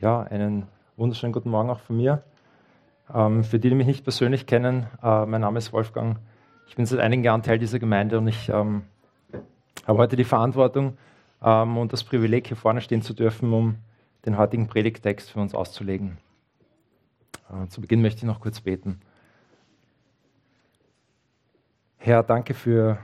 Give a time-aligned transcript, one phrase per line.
[0.00, 0.66] Ja, einen
[0.96, 2.22] wunderschönen guten Morgen auch von mir.
[3.14, 6.16] Ähm, für die, die mich nicht persönlich kennen, äh, mein Name ist Wolfgang.
[6.68, 8.84] Ich bin seit einigen Jahren Teil dieser Gemeinde und ich ähm,
[9.86, 10.96] habe heute die Verantwortung
[11.42, 13.76] ähm, und das Privileg, hier vorne stehen zu dürfen, um
[14.24, 16.16] den heutigen Predigttext für uns auszulegen.
[17.50, 19.02] Äh, zu Beginn möchte ich noch kurz beten.
[21.98, 22.96] Herr, danke für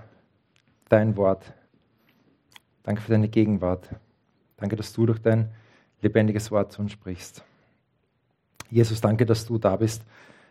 [0.88, 1.52] dein Wort.
[2.84, 3.86] Danke für deine Gegenwart.
[4.56, 5.50] Danke, dass du durch dein
[6.06, 7.44] lebendiges Wort zu uns sprichst.
[8.70, 10.04] Jesus, danke, dass du da bist,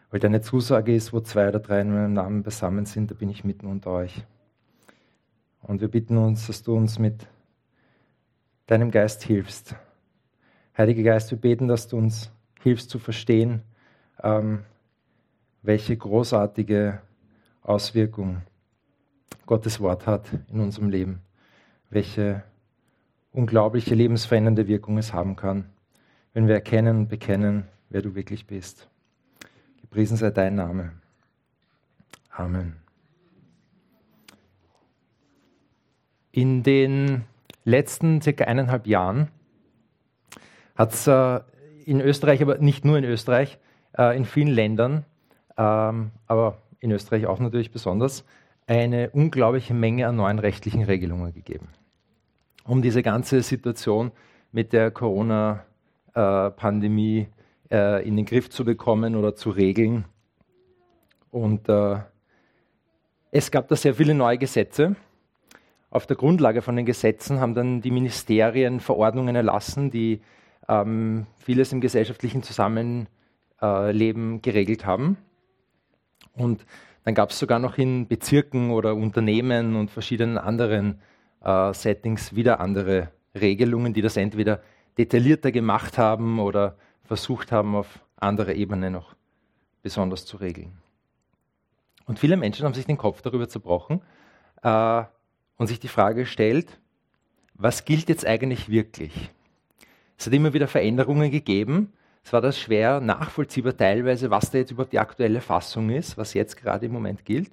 [0.09, 3.29] weil deine Zusage ist, wo zwei oder drei in meinem Namen beisammen sind, da bin
[3.29, 4.23] ich mitten unter euch.
[5.61, 7.27] Und wir bitten uns, dass du uns mit
[8.67, 9.75] deinem Geist hilfst.
[10.77, 13.61] Heiliger Geist, wir beten, dass du uns hilfst zu verstehen,
[14.21, 14.63] ähm,
[15.61, 17.01] welche großartige
[17.61, 18.41] Auswirkung
[19.45, 21.21] Gottes Wort hat in unserem Leben,
[21.89, 22.43] welche
[23.35, 25.65] unglaubliche lebensverändernde Wirkung es haben kann,
[26.33, 28.87] wenn wir erkennen und bekennen, wer du wirklich bist.
[29.81, 30.93] Gepriesen sei dein Name.
[32.29, 32.77] Amen.
[36.31, 37.23] In den
[37.63, 39.29] letzten circa eineinhalb Jahren
[40.75, 41.39] hat es äh,
[41.85, 43.57] in Österreich, aber nicht nur in Österreich,
[43.97, 45.05] äh, in vielen Ländern,
[45.57, 48.25] ähm, aber in Österreich auch natürlich besonders,
[48.67, 51.69] eine unglaubliche Menge an neuen rechtlichen Regelungen gegeben
[52.65, 54.11] um diese ganze Situation
[54.51, 57.27] mit der Corona-Pandemie
[57.71, 60.05] äh, in den Griff zu bekommen oder zu regeln.
[61.31, 61.99] Und äh,
[63.31, 64.95] es gab da sehr viele neue Gesetze.
[65.89, 70.21] Auf der Grundlage von den Gesetzen haben dann die Ministerien Verordnungen erlassen, die
[70.67, 75.17] ähm, vieles im gesellschaftlichen Zusammenleben geregelt haben.
[76.33, 76.65] Und
[77.03, 81.01] dann gab es sogar noch in Bezirken oder Unternehmen und verschiedenen anderen
[81.45, 84.61] äh, Settings wieder andere Regelungen, die das entweder
[84.97, 89.15] detaillierter gemacht haben oder versucht haben, auf anderer Ebene noch
[89.83, 90.73] besonders zu regeln.
[92.07, 94.01] Und viele Menschen haben sich den Kopf darüber zerbrochen
[94.63, 95.03] äh,
[95.57, 96.79] und sich die Frage gestellt,
[97.53, 99.31] was gilt jetzt eigentlich wirklich?
[100.17, 101.93] Es hat immer wieder Veränderungen gegeben.
[102.23, 106.33] Es war das schwer nachvollziehbar teilweise, was da jetzt überhaupt die aktuelle Fassung ist, was
[106.33, 107.51] jetzt gerade im Moment gilt.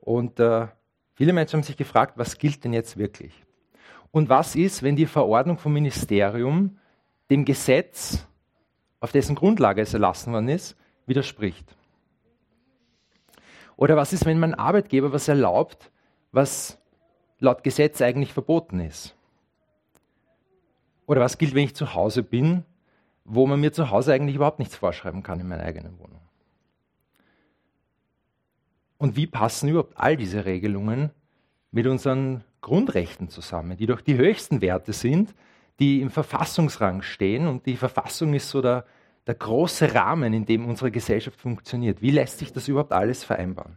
[0.00, 0.66] Und äh,
[1.14, 3.44] Viele Menschen haben sich gefragt, was gilt denn jetzt wirklich?
[4.10, 6.78] Und was ist, wenn die Verordnung vom Ministerium
[7.30, 8.26] dem Gesetz,
[9.00, 10.76] auf dessen Grundlage es erlassen worden ist,
[11.06, 11.76] widerspricht?
[13.76, 15.90] Oder was ist, wenn mein Arbeitgeber was erlaubt,
[16.32, 16.78] was
[17.38, 19.16] laut Gesetz eigentlich verboten ist?
[21.06, 22.64] Oder was gilt, wenn ich zu Hause bin,
[23.24, 26.20] wo man mir zu Hause eigentlich überhaupt nichts vorschreiben kann in meiner eigenen Wohnung?
[28.98, 31.10] Und wie passen überhaupt all diese Regelungen
[31.70, 35.34] mit unseren Grundrechten zusammen, die doch die höchsten Werte sind,
[35.80, 38.84] die im Verfassungsrang stehen und die Verfassung ist so der,
[39.26, 42.00] der große Rahmen, in dem unsere Gesellschaft funktioniert.
[42.00, 43.76] Wie lässt sich das überhaupt alles vereinbaren?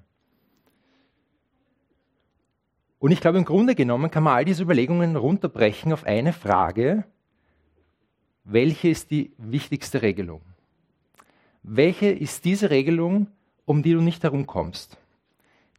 [3.00, 7.04] Und ich glaube, im Grunde genommen kann man all diese Überlegungen runterbrechen auf eine Frage,
[8.44, 10.42] welche ist die wichtigste Regelung?
[11.64, 13.28] Welche ist diese Regelung,
[13.66, 14.98] um die du nicht herumkommst?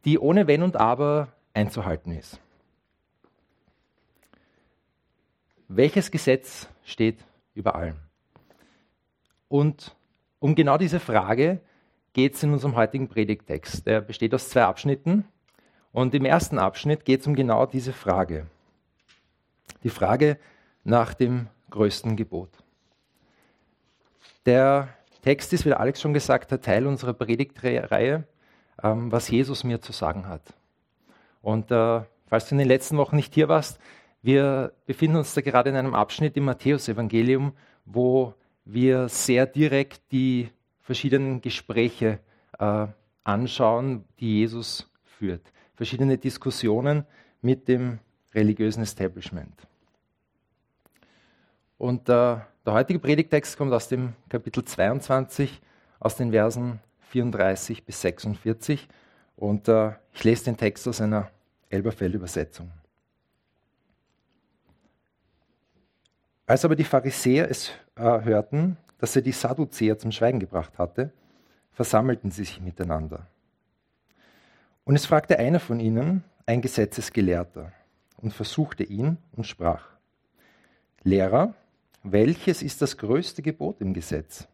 [0.05, 2.39] Die ohne Wenn und Aber einzuhalten ist.
[5.67, 7.19] Welches Gesetz steht
[7.53, 7.97] über allem?
[9.47, 9.95] Und
[10.39, 11.59] um genau diese Frage
[12.13, 13.85] geht es in unserem heutigen Predigtext.
[13.85, 15.25] Der besteht aus zwei Abschnitten.
[15.91, 18.47] Und im ersten Abschnitt geht es um genau diese Frage.
[19.83, 20.37] Die Frage
[20.83, 22.49] nach dem größten Gebot.
[24.45, 24.89] Der
[25.21, 28.27] Text ist, wie Alex schon gesagt hat, Teil unserer Predigtreihe
[28.83, 30.41] ähm, was Jesus mir zu sagen hat.
[31.41, 33.79] Und äh, falls du in den letzten Wochen nicht hier warst,
[34.21, 37.53] wir befinden uns da gerade in einem Abschnitt im Matthäusevangelium,
[37.85, 38.33] wo
[38.65, 40.49] wir sehr direkt die
[40.81, 42.19] verschiedenen Gespräche
[42.57, 42.87] äh,
[43.23, 45.41] anschauen, die Jesus führt.
[45.75, 47.05] Verschiedene Diskussionen
[47.41, 47.99] mit dem
[48.33, 49.53] religiösen Establishment.
[51.77, 55.61] Und äh, der heutige Predigtext kommt aus dem Kapitel 22,
[55.99, 56.79] aus den Versen
[57.09, 58.87] 34 bis 46.
[59.35, 61.29] Und äh, ich lese den Text aus einer
[61.69, 62.71] Elberfeld-Übersetzung.
[66.45, 71.11] Als aber die Pharisäer es äh, hörten, dass er die Sadduzäer zum Schweigen gebracht hatte,
[71.71, 73.27] versammelten sie sich miteinander.
[74.83, 77.71] Und es fragte einer von ihnen, ein Gesetzesgelehrter,
[78.17, 79.85] und versuchte ihn und sprach,
[81.03, 81.53] Lehrer,
[82.03, 84.47] welches ist das größte Gebot im Gesetz?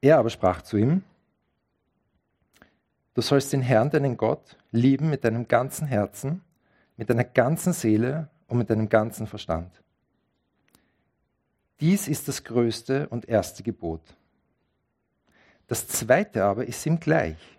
[0.00, 1.02] Er aber sprach zu ihm,
[3.14, 6.42] du sollst den Herrn, deinen Gott, lieben mit deinem ganzen Herzen,
[6.96, 9.82] mit deiner ganzen Seele und mit deinem ganzen Verstand.
[11.80, 14.02] Dies ist das größte und erste Gebot.
[15.66, 17.58] Das zweite aber ist ihm gleich.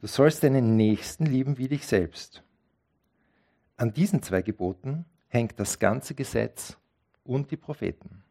[0.00, 2.42] Du sollst deinen Nächsten lieben wie dich selbst.
[3.76, 6.76] An diesen zwei Geboten hängt das ganze Gesetz
[7.22, 8.23] und die Propheten.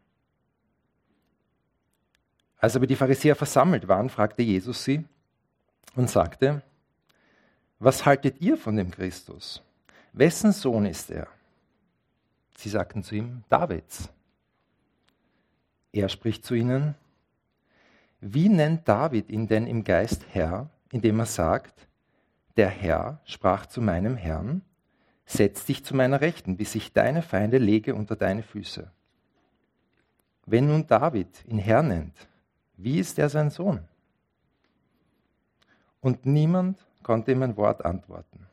[2.64, 5.04] Als aber die Pharisäer versammelt waren, fragte Jesus sie
[5.98, 6.62] und sagte,
[7.78, 9.62] was haltet ihr von dem Christus?
[10.14, 11.28] Wessen Sohn ist er?
[12.56, 14.08] Sie sagten zu ihm, Davids.
[15.92, 16.96] Er spricht zu ihnen,
[18.22, 21.90] wie nennt David ihn denn im Geist Herr, indem er sagt,
[22.56, 24.62] der Herr sprach zu meinem Herrn,
[25.26, 28.90] setz dich zu meiner Rechten, bis ich deine Feinde lege unter deine Füße.
[30.46, 32.30] Wenn nun David ihn Herr nennt,
[32.84, 33.80] wie ist er sein Sohn?
[36.02, 38.48] Und niemand konnte ihm ein Wort antworten.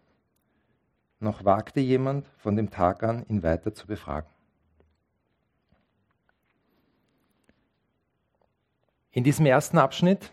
[1.19, 4.31] Noch wagte jemand von dem Tag an, ihn weiter zu befragen.
[9.13, 10.31] In diesem ersten Abschnitt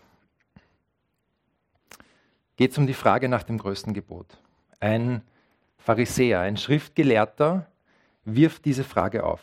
[2.56, 4.40] geht es um die Frage nach dem größten Gebot.
[4.78, 5.22] Ein
[5.78, 7.66] Pharisäer, ein Schriftgelehrter,
[8.24, 9.42] wirft diese Frage auf.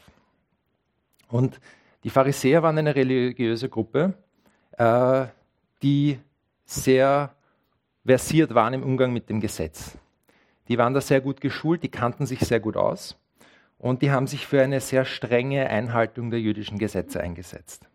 [1.28, 1.60] Und
[2.04, 4.14] die Pharisäer waren eine religiöse Gruppe,
[4.78, 5.26] äh,
[5.82, 6.20] die
[6.66, 7.34] sehr
[8.06, 9.98] versiert waren im Umgang mit dem Gesetz.
[10.68, 13.18] Die waren da sehr gut geschult, die kannten sich sehr gut aus
[13.78, 17.88] und die haben sich für eine sehr strenge Einhaltung der jüdischen Gesetze eingesetzt.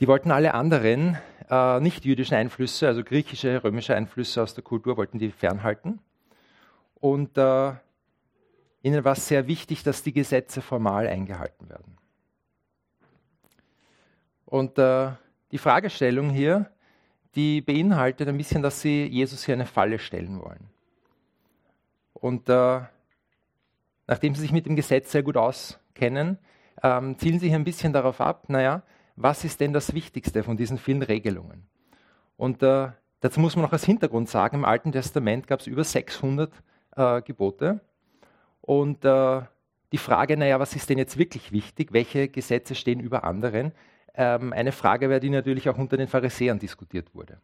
[0.00, 1.18] Die wollten alle anderen
[1.50, 5.98] äh, nicht-jüdischen Einflüsse, also griechische, römische Einflüsse aus der Kultur, wollten die fernhalten.
[7.00, 7.72] Und äh,
[8.82, 11.96] ihnen war es sehr wichtig, dass die Gesetze formal eingehalten werden.
[14.48, 15.10] Und äh,
[15.52, 16.70] die Fragestellung hier,
[17.34, 20.70] die beinhaltet ein bisschen, dass sie Jesus hier eine Falle stellen wollen.
[22.14, 22.80] Und äh,
[24.06, 26.38] nachdem sie sich mit dem Gesetz sehr gut auskennen,
[26.82, 28.82] ähm, zielen sie hier ein bisschen darauf ab, naja,
[29.16, 31.66] was ist denn das Wichtigste von diesen vielen Regelungen?
[32.38, 32.88] Und äh,
[33.20, 36.50] dazu muss man noch als Hintergrund sagen, im Alten Testament gab es über 600
[36.96, 37.80] äh, Gebote.
[38.62, 39.42] Und äh,
[39.92, 41.92] die Frage, naja, was ist denn jetzt wirklich wichtig?
[41.92, 43.72] Welche Gesetze stehen über anderen?
[44.18, 47.40] Ähm, eine Frage war, die natürlich auch unter den Pharisäern diskutiert wurde.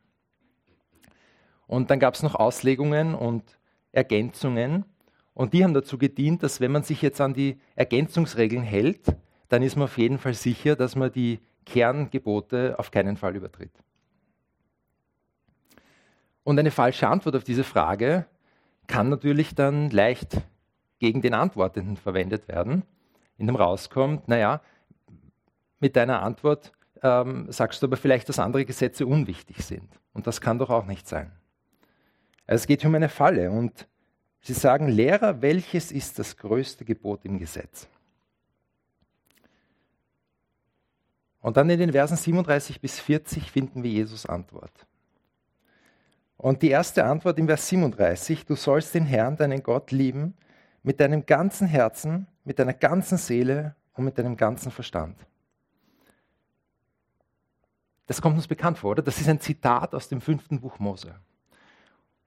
[1.66, 3.58] Und dann gab es noch Auslegungen und
[3.92, 4.84] Ergänzungen.
[5.32, 9.14] Und die haben dazu gedient, dass wenn man sich jetzt an die Ergänzungsregeln hält,
[9.48, 13.72] dann ist man auf jeden Fall sicher, dass man die Kerngebote auf keinen Fall übertritt.
[16.42, 18.26] Und eine falsche Antwort auf diese Frage
[18.86, 20.42] kann natürlich dann leicht
[20.98, 22.82] gegen den Antwortenden verwendet werden,
[23.38, 24.60] in dem rauskommt, naja,
[25.80, 26.72] mit deiner Antwort
[27.02, 29.88] ähm, sagst du aber vielleicht, dass andere Gesetze unwichtig sind.
[30.12, 31.32] Und das kann doch auch nicht sein.
[32.46, 33.50] Also es geht um eine Falle.
[33.50, 33.86] Und
[34.40, 37.88] sie sagen, Lehrer, welches ist das größte Gebot im Gesetz?
[41.40, 44.86] Und dann in den Versen 37 bis 40 finden wir Jesus Antwort.
[46.38, 50.34] Und die erste Antwort im Vers 37, du sollst den Herrn, deinen Gott, lieben
[50.82, 55.16] mit deinem ganzen Herzen, mit deiner ganzen Seele und mit deinem ganzen Verstand.
[58.06, 59.02] Das kommt uns bekannt vor, oder?
[59.02, 61.14] Das ist ein Zitat aus dem fünften Buch Mose.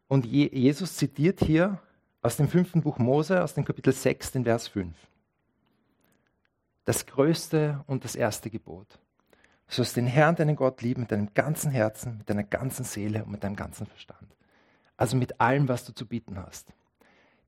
[0.07, 1.79] Und Jesus zitiert hier
[2.21, 4.95] aus dem fünften Buch Mose, aus dem Kapitel 6, den Vers 5.
[6.85, 8.87] Das größte und das erste Gebot.
[9.67, 13.25] Du sollst den Herrn, deinen Gott lieben mit deinem ganzen Herzen, mit deiner ganzen Seele
[13.25, 14.35] und mit deinem ganzen Verstand.
[14.95, 16.73] Also mit allem, was du zu bieten hast.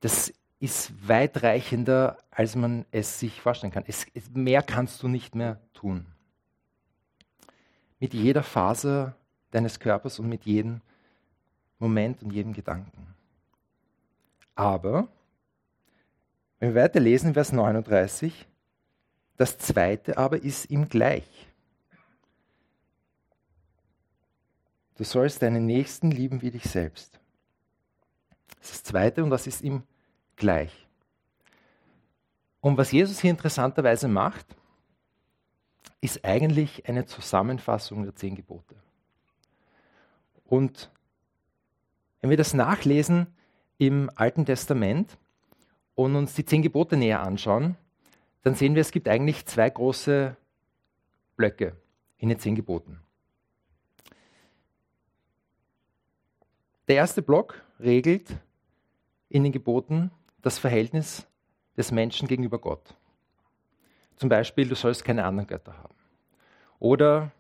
[0.01, 3.85] Das ist weitreichender, als man es sich vorstellen kann.
[3.87, 6.05] Es, mehr kannst du nicht mehr tun
[7.99, 9.13] mit jeder Phase
[9.51, 10.81] deines Körpers und mit jedem
[11.79, 13.15] Moment und jedem Gedanken.
[14.55, 15.07] Aber,
[16.59, 18.47] wenn wir weiterlesen, Vers 39,
[19.37, 21.47] das zweite aber ist ihm gleich.
[24.97, 27.19] Du sollst deinen Nächsten lieben wie dich selbst.
[28.59, 29.83] Das ist das zweite und das ist ihm
[30.35, 30.87] gleich.
[32.59, 34.45] Und was Jesus hier interessanterweise macht,
[36.01, 38.75] ist eigentlich eine Zusammenfassung der zehn Gebote.
[40.45, 40.89] Und
[42.21, 43.27] wenn wir das nachlesen
[43.77, 45.17] im Alten Testament
[45.95, 47.75] und uns die zehn Gebote näher anschauen,
[48.43, 50.35] dann sehen wir, es gibt eigentlich zwei große
[51.35, 51.75] Blöcke
[52.17, 52.99] in den zehn Geboten.
[56.87, 58.35] Der erste Block regelt
[59.29, 61.27] in den Geboten das Verhältnis
[61.77, 62.95] des Menschen gegenüber Gott.
[64.19, 65.95] Zum Beispiel, du sollst keine anderen Götter haben.
[66.77, 67.31] Oder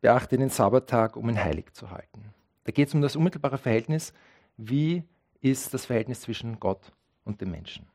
[0.00, 2.32] beachte den Sabbattag, um ihn heilig zu halten.
[2.62, 4.14] Da geht es um das unmittelbare Verhältnis.
[4.56, 5.02] Wie
[5.40, 6.92] ist das Verhältnis zwischen Gott
[7.24, 7.88] und dem Menschen?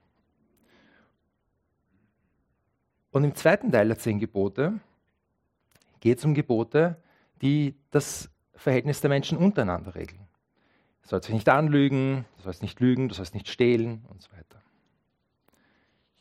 [3.12, 4.82] Und im zweiten Teil der zehn Gebote
[6.02, 7.02] geht es um Gebote,
[7.42, 10.28] die das Verhältnis der Menschen untereinander regeln.
[11.04, 14.34] Du sollst dich nicht anlügen, du sollst nicht lügen, du sollst nicht stehlen und so
[14.34, 14.65] weiter.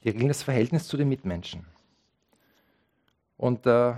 [0.05, 1.67] Die regeln das Verhältnis zu den Mitmenschen.
[3.37, 3.95] Und äh,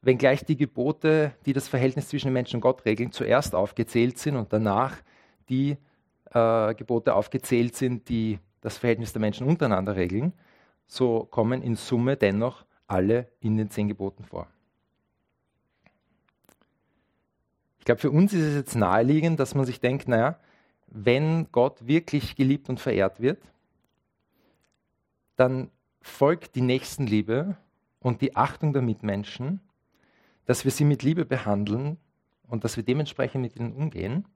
[0.00, 4.52] wenngleich die Gebote, die das Verhältnis zwischen Menschen und Gott regeln, zuerst aufgezählt sind und
[4.52, 4.96] danach
[5.48, 5.76] die
[6.32, 10.32] äh, Gebote aufgezählt sind, die das Verhältnis der Menschen untereinander regeln,
[10.86, 14.46] so kommen in Summe dennoch alle in den zehn Geboten vor.
[17.78, 20.38] Ich glaube, für uns ist es jetzt naheliegend, dass man sich denkt, naja,
[20.86, 23.42] wenn Gott wirklich geliebt und verehrt wird,
[25.36, 25.70] dann
[26.00, 27.56] folgt die Nächstenliebe
[28.00, 29.60] und die Achtung der Mitmenschen,
[30.46, 31.98] dass wir sie mit Liebe behandeln
[32.48, 34.26] und dass wir dementsprechend mit ihnen umgehen,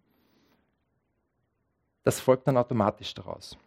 [2.05, 3.59] das folgt dann automatisch daraus.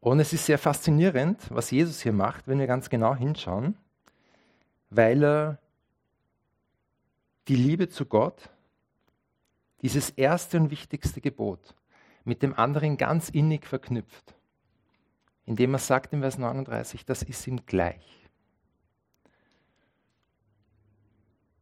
[0.00, 3.76] Und es ist sehr faszinierend, was Jesus hier macht, wenn wir ganz genau hinschauen,
[4.90, 5.58] weil er
[7.48, 8.50] die Liebe zu Gott,
[9.82, 11.74] dieses erste und wichtigste Gebot,
[12.24, 14.34] mit dem anderen ganz innig verknüpft,
[15.46, 18.28] indem er sagt im Vers 39, das ist ihm gleich.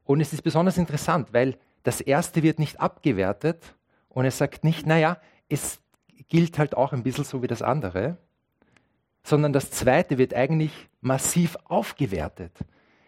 [0.05, 3.75] Und es ist besonders interessant, weil das erste wird nicht abgewertet
[4.09, 5.19] und er sagt nicht, naja,
[5.49, 5.81] es
[6.29, 8.19] gilt halt auch ein bisschen so wie das andere,
[9.23, 12.53] sondern das zweite wird eigentlich massiv aufgewertet,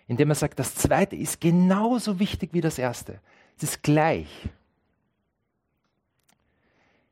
[0.06, 3.20] indem er sagt, das zweite ist genauso wichtig wie das erste.
[3.56, 4.48] Es ist gleich.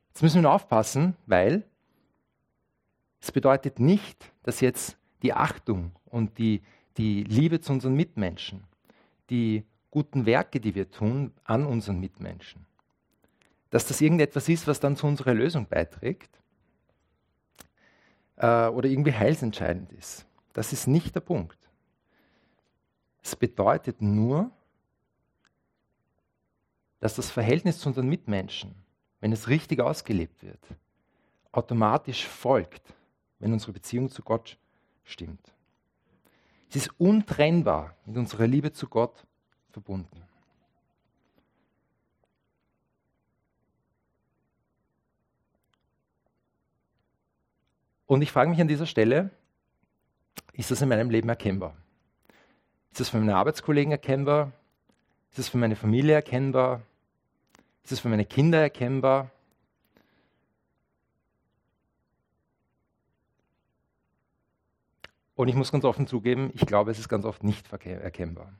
[0.09, 1.63] Jetzt müssen wir nur aufpassen, weil
[3.21, 6.61] es bedeutet nicht, dass jetzt die Achtung und die,
[6.97, 8.63] die Liebe zu unseren Mitmenschen,
[9.29, 12.65] die guten Werke, die wir tun an unseren Mitmenschen,
[13.69, 16.41] dass das irgendetwas ist, was dann zu unserer Lösung beiträgt,
[18.37, 20.25] äh, oder irgendwie heilsentscheidend ist.
[20.53, 21.57] Das ist nicht der Punkt.
[23.23, 24.51] Es bedeutet nur,
[26.99, 28.75] dass das Verhältnis zu unseren Mitmenschen,
[29.19, 30.59] wenn es richtig ausgelebt wird,
[31.51, 32.81] automatisch folgt,
[33.41, 34.57] wenn unsere Beziehung zu Gott
[35.03, 35.51] stimmt.
[36.69, 39.25] Es ist untrennbar mit unserer Liebe zu Gott
[39.71, 40.23] verbunden.
[48.05, 49.31] Und ich frage mich an dieser Stelle,
[50.53, 51.75] ist das in meinem Leben erkennbar?
[52.91, 54.51] Ist das für meine Arbeitskollegen erkennbar?
[55.29, 56.81] Ist das für meine Familie erkennbar?
[57.83, 59.31] Ist das für meine Kinder erkennbar?
[65.35, 68.51] Und ich muss ganz offen zugeben, ich glaube, es ist ganz oft nicht erkennbar.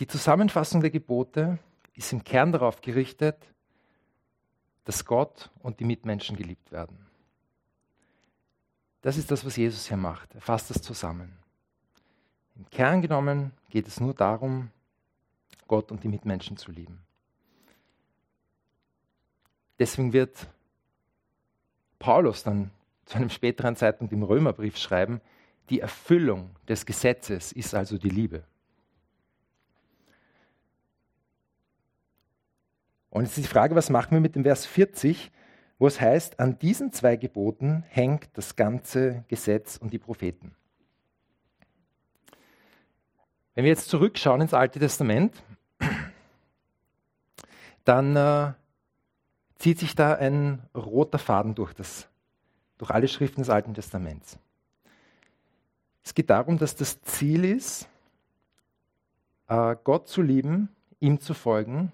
[0.00, 1.58] Die Zusammenfassung der Gebote
[1.94, 3.36] ist im Kern darauf gerichtet,
[4.84, 7.06] dass Gott und die Mitmenschen geliebt werden.
[9.02, 10.34] Das ist das, was Jesus hier macht.
[10.34, 11.38] Er fasst das zusammen.
[12.56, 14.70] Im Kern genommen geht es nur darum,
[15.68, 17.00] Gott und die Mitmenschen zu lieben.
[19.78, 20.46] Deswegen wird
[21.98, 22.70] Paulus dann
[23.10, 25.20] zu einem späteren Zeitpunkt im Römerbrief schreiben,
[25.68, 28.44] die Erfüllung des Gesetzes ist also die Liebe.
[33.10, 35.32] Und jetzt ist die Frage, was machen wir mit dem Vers 40,
[35.80, 40.54] wo es heißt, an diesen zwei Geboten hängt das ganze Gesetz und die Propheten.
[43.54, 45.42] Wenn wir jetzt zurückschauen ins Alte Testament,
[47.84, 48.52] dann äh,
[49.58, 52.09] zieht sich da ein roter Faden durch, das,
[52.80, 54.38] durch alle Schriften des Alten Testaments.
[56.02, 57.86] Es geht darum, dass das Ziel ist,
[59.48, 61.92] äh, Gott zu lieben, ihm zu folgen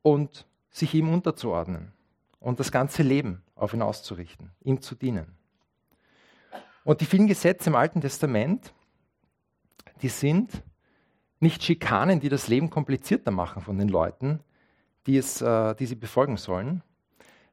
[0.00, 1.92] und sich ihm unterzuordnen
[2.40, 5.36] und das ganze Leben auf ihn auszurichten, ihm zu dienen.
[6.82, 8.72] Und die vielen Gesetze im Alten Testament,
[10.00, 10.62] die sind
[11.40, 14.40] nicht Schikanen, die das Leben komplizierter machen von den Leuten,
[15.06, 16.82] die, es, äh, die sie befolgen sollen,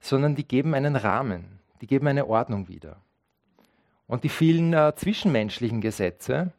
[0.02, 2.98] sondern die geben einen Rahmen, die geben eine Ordnung wieder.
[4.08, 6.52] Und die vielen äh, zwischenmenschlichen Gesetze,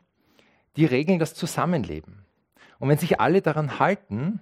[0.77, 2.25] die regeln das Zusammenleben.
[2.79, 4.41] Und wenn sich alle daran halten,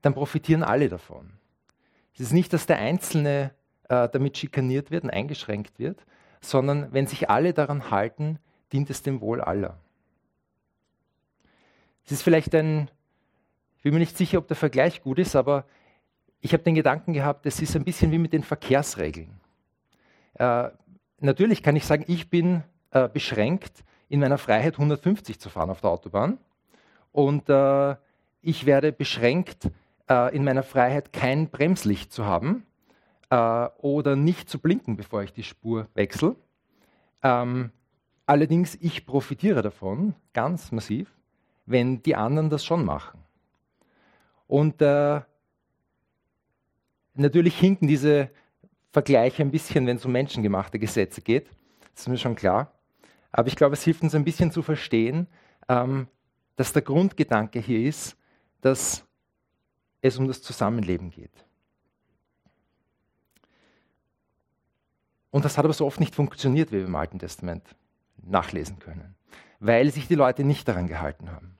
[0.00, 1.32] dann profitieren alle davon.
[2.14, 3.52] Es ist nicht, dass der Einzelne
[3.88, 6.06] äh, damit schikaniert wird und eingeschränkt wird,
[6.40, 8.38] sondern wenn sich alle daran halten,
[8.72, 9.78] dient es dem Wohl aller.
[12.04, 12.90] Es ist vielleicht ein,
[13.76, 15.64] ich bin mir nicht sicher, ob der Vergleich gut ist, aber
[16.42, 19.40] ich habe den Gedanken gehabt, es ist ein bisschen wie mit den Verkehrsregeln.
[20.34, 20.68] Äh,
[21.20, 25.80] natürlich kann ich sagen, ich bin äh, beschränkt in meiner Freiheit 150 zu fahren auf
[25.80, 26.38] der Autobahn
[27.12, 27.96] und äh,
[28.42, 29.70] ich werde beschränkt
[30.10, 32.66] äh, in meiner Freiheit kein Bremslicht zu haben,
[33.32, 36.36] äh, oder nicht zu blinken, bevor ich die Spur wechsle.
[37.22, 37.70] Ähm,
[38.26, 41.10] allerdings, ich profitiere davon ganz massiv,
[41.64, 43.20] wenn die anderen das schon machen.
[44.46, 45.22] Und äh,
[47.14, 48.30] natürlich hinken diese
[48.90, 51.48] Vergleiche ein bisschen, wenn es um menschengemachte Gesetze geht.
[51.92, 52.72] Das ist mir schon klar.
[53.30, 55.26] Aber ich glaube, es hilft uns ein bisschen zu verstehen,
[55.68, 56.06] ähm,
[56.56, 58.16] dass der Grundgedanke hier ist,
[58.60, 59.04] dass
[60.02, 61.32] es um das Zusammenleben geht.
[65.30, 67.64] Und das hat aber so oft nicht funktioniert, wie wir im Alten Testament
[68.22, 69.14] nachlesen können,
[69.60, 71.56] weil sich die Leute nicht daran gehalten haben.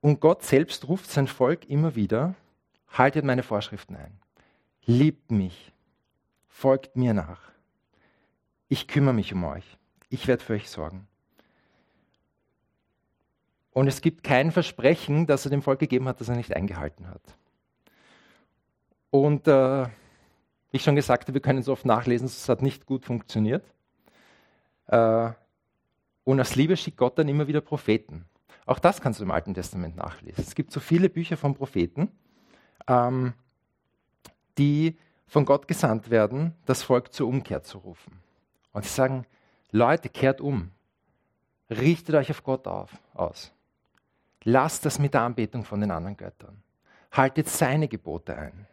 [0.00, 2.34] Und Gott selbst ruft sein Volk immer wieder,
[2.90, 4.18] haltet meine Vorschriften ein,
[4.84, 5.72] liebt mich,
[6.48, 7.40] folgt mir nach.
[8.68, 9.78] Ich kümmere mich um euch,
[10.08, 11.06] ich werde für euch sorgen.
[13.72, 17.08] Und es gibt kein Versprechen, das er dem Volk gegeben hat, das er nicht eingehalten
[17.08, 17.22] hat.
[19.10, 22.86] Und äh, wie ich schon gesagt habe, wir können es oft nachlesen, es hat nicht
[22.86, 23.64] gut funktioniert.
[24.86, 25.30] Äh,
[26.24, 28.26] und aus Liebe schickt Gott dann immer wieder Propheten.
[28.66, 30.44] Auch das kannst du im Alten Testament nachlesen.
[30.46, 32.10] Es gibt so viele Bücher von Propheten,
[32.88, 33.34] ähm,
[34.56, 38.20] die von Gott gesandt werden, das Volk zur Umkehr zu rufen.
[38.72, 39.26] Und sie sagen,
[39.70, 40.70] Leute, kehrt um.
[41.70, 43.52] Richtet euch auf Gott auf, aus.
[44.44, 46.62] Lasst das mit der Anbetung von den anderen Göttern.
[47.12, 48.66] Haltet seine Gebote ein.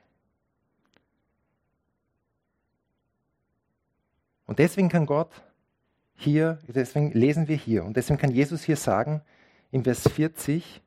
[4.45, 5.31] Und deswegen kann Gott
[6.15, 9.21] hier, deswegen lesen wir hier, und deswegen kann Jesus hier sagen,
[9.71, 10.81] im Vers 40,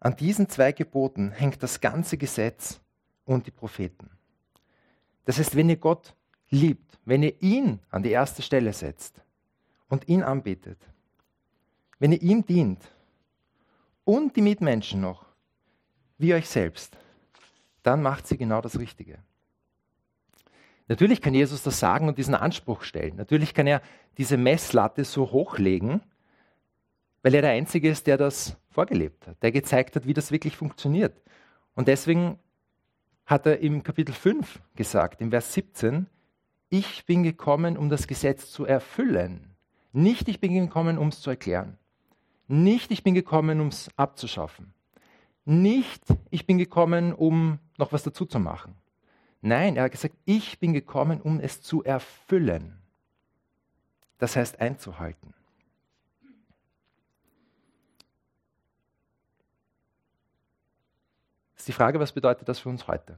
[0.00, 2.80] an diesen zwei Geboten hängt das ganze Gesetz
[3.24, 4.10] und die Propheten.
[5.26, 6.14] Das heißt, wenn ihr Gott
[6.48, 9.20] liebt, wenn ihr ihn an die erste Stelle setzt
[9.88, 10.78] und ihn anbetet,
[11.98, 12.82] wenn ihr ihm dient
[14.04, 15.26] und die Mitmenschen noch,
[16.16, 16.96] wie euch selbst,
[17.82, 19.18] dann macht sie genau das Richtige.
[20.88, 23.16] Natürlich kann Jesus das sagen und diesen Anspruch stellen.
[23.16, 23.80] Natürlich kann er
[24.18, 26.02] diese Messlatte so hochlegen,
[27.22, 30.56] weil er der Einzige ist, der das vorgelebt hat, der gezeigt hat, wie das wirklich
[30.56, 31.20] funktioniert.
[31.74, 32.38] Und deswegen
[33.26, 36.06] hat er im Kapitel 5 gesagt, im Vers 17,
[36.68, 39.54] ich bin gekommen, um das Gesetz zu erfüllen.
[39.92, 41.76] Nicht, ich bin gekommen, um es zu erklären.
[42.46, 44.72] Nicht, ich bin gekommen, um es abzuschaffen.
[45.44, 48.74] Nicht, ich bin gekommen, um noch was dazu zu machen.
[49.42, 52.78] Nein, er hat gesagt, ich bin gekommen, um es zu erfüllen.
[54.18, 55.34] Das heißt einzuhalten.
[61.70, 63.16] Die Frage, was bedeutet das für uns heute?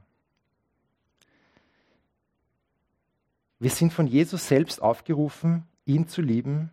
[3.57, 6.69] Wir sind von Jesus selbst aufgerufen, ihn zu lieben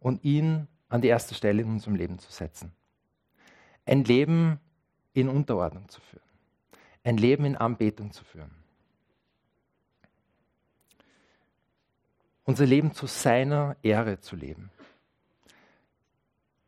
[0.00, 2.72] und ihn an die erste Stelle in unserem Leben zu setzen.
[3.86, 4.58] Ein Leben
[5.12, 6.22] in Unterordnung zu führen.
[7.04, 8.50] Ein Leben in Anbetung zu führen.
[12.50, 14.72] unser Leben zu seiner Ehre zu leben.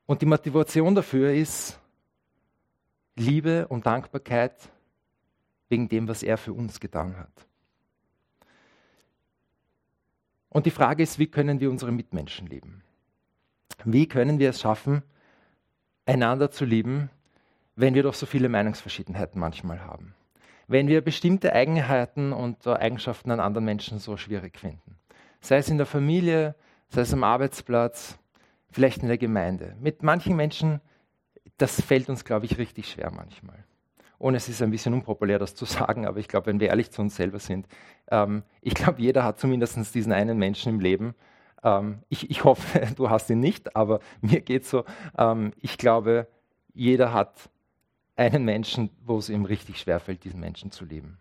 [0.07, 1.81] Und die Motivation dafür ist
[3.17, 4.71] Liebe und Dankbarkeit
[5.69, 7.47] wegen dem, was er für uns getan hat.
[10.49, 12.83] Und die Frage ist, wie können wir unsere Mitmenschen lieben?
[13.85, 15.03] Wie können wir es schaffen,
[16.05, 17.11] einander zu lieben,
[17.75, 20.15] wenn wir doch so viele Meinungsverschiedenheiten manchmal haben?
[20.69, 24.99] Wenn wir bestimmte Eigenheiten und Eigenschaften an anderen Menschen so schwierig finden?
[25.43, 26.55] sei es in der Familie,
[26.89, 28.19] sei es am Arbeitsplatz,
[28.71, 29.77] vielleicht in der Gemeinde.
[29.81, 30.81] Mit manchen Menschen,
[31.63, 33.65] das fällt uns, glaube ich, richtig schwer manchmal.
[34.19, 36.91] Und es ist ein bisschen unpopulär, das zu sagen, aber ich glaube, wenn wir ehrlich
[36.91, 37.69] zu uns selber sind,
[38.11, 41.15] ähm, ich glaube, jeder hat zumindest diesen einen Menschen im Leben.
[41.63, 44.85] Ähm, ich, ich, hoffe, du hast ihn nicht, aber mir geht es so.
[45.17, 46.27] Ähm, ich glaube,
[46.75, 47.49] jeder hat
[48.17, 51.19] einen Menschen, wo es ihm richtig schwer fällt, diesen Menschen zu lieben.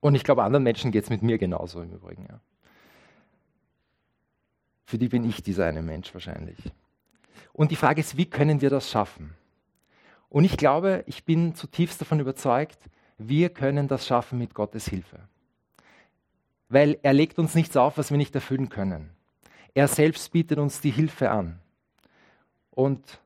[0.00, 2.26] Und ich glaube, anderen Menschen geht es mit mir genauso im Übrigen.
[2.28, 2.40] Ja.
[4.84, 6.58] Für die bin ich dieser eine Mensch wahrscheinlich.
[7.58, 9.34] Und die Frage ist, wie können wir das schaffen?
[10.28, 12.78] Und ich glaube, ich bin zutiefst davon überzeugt,
[13.18, 15.18] wir können das schaffen mit Gottes Hilfe.
[16.68, 19.10] Weil er legt uns nichts auf, was wir nicht erfüllen können.
[19.74, 21.58] Er selbst bietet uns die Hilfe an.
[22.70, 23.18] Und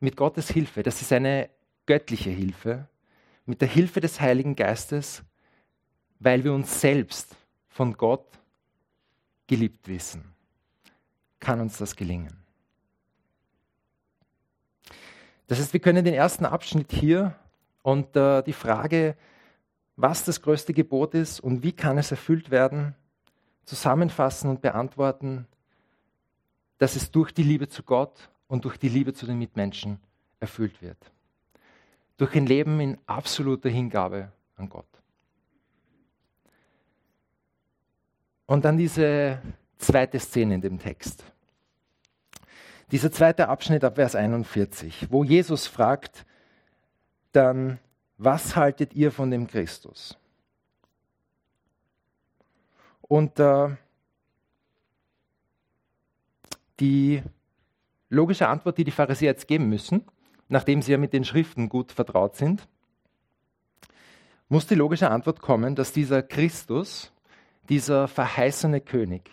[0.00, 1.48] mit Gottes Hilfe, das ist eine
[1.86, 2.88] göttliche Hilfe,
[3.46, 5.24] mit der Hilfe des Heiligen Geistes
[6.20, 7.36] weil wir uns selbst
[7.68, 8.26] von Gott
[9.46, 10.34] geliebt wissen,
[11.38, 12.37] kann uns das gelingen.
[15.48, 17.34] Das heißt, wir können den ersten Abschnitt hier
[17.82, 19.16] und äh, die Frage,
[19.96, 22.94] was das größte Gebot ist und wie kann es erfüllt werden,
[23.64, 25.46] zusammenfassen und beantworten,
[26.76, 29.98] dass es durch die Liebe zu Gott und durch die Liebe zu den Mitmenschen
[30.38, 30.98] erfüllt wird.
[32.18, 34.86] Durch ein Leben in absoluter Hingabe an Gott.
[38.46, 39.40] Und dann diese
[39.78, 41.24] zweite Szene in dem Text.
[42.90, 46.24] Dieser zweite Abschnitt ab Vers 41, wo Jesus fragt,
[47.32, 47.78] dann,
[48.16, 50.16] was haltet ihr von dem Christus?
[53.02, 53.76] Und äh,
[56.80, 57.22] die
[58.08, 60.04] logische Antwort, die die Pharisäer jetzt geben müssen,
[60.48, 62.66] nachdem sie ja mit den Schriften gut vertraut sind,
[64.48, 67.12] muss die logische Antwort kommen, dass dieser Christus,
[67.68, 69.30] dieser verheißene König,